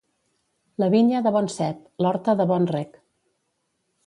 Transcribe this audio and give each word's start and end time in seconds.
La 0.83 0.87
vinya 0.93 1.21
de 1.27 1.33
bon 1.37 1.49
cep; 1.57 1.83
l'horta 2.05 2.37
de 2.41 2.49
bon 2.53 2.67
reg. 2.73 2.99